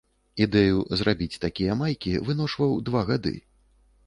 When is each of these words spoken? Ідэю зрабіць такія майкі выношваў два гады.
Ідэю 0.45 0.79
зрабіць 1.01 1.37
такія 1.45 1.75
майкі 1.83 2.15
выношваў 2.31 2.75
два 2.89 3.01
гады. 3.13 3.37